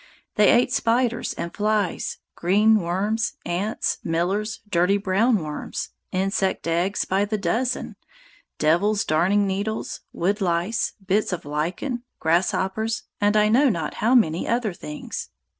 They 0.33 0.49
ate 0.49 0.73
spiders 0.73 1.33
and 1.33 1.53
flies, 1.55 2.17
green 2.33 2.79
worms, 2.79 3.33
ants, 3.45 3.99
millers, 4.03 4.61
dirty 4.67 4.97
brown 4.97 5.43
worms, 5.43 5.89
insect 6.11 6.65
eggs 6.67 7.05
by 7.05 7.23
the 7.23 7.37
dozen, 7.37 7.95
devil's 8.57 9.05
darning 9.05 9.45
needles, 9.45 9.99
woodlice, 10.11 10.93
bits 11.05 11.31
of 11.31 11.45
lichen, 11.45 12.01
grasshoppers, 12.19 13.03
and 13.21 13.37
I 13.37 13.47
know 13.47 13.69
not 13.69 13.93
how 13.97 14.15
many 14.15 14.47
other 14.47 14.73
things. 14.73 15.29